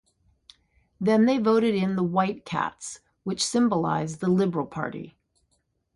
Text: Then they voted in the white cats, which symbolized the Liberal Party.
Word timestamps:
Then 0.99 1.25
they 1.27 1.37
voted 1.37 1.75
in 1.75 1.95
the 1.95 2.01
white 2.01 2.43
cats, 2.43 3.01
which 3.23 3.45
symbolized 3.45 4.19
the 4.19 4.29
Liberal 4.29 4.65
Party. 4.65 5.15